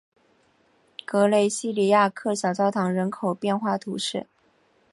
[1.05, 4.25] 格雷西尼亚克小教堂人口变化图示